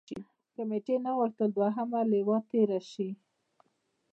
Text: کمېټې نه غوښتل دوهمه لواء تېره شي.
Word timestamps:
کمېټې 0.55 0.95
نه 1.05 1.11
غوښتل 1.17 1.49
دوهمه 1.57 1.99
لواء 2.11 2.41
تېره 2.51 2.79
شي. 2.91 3.09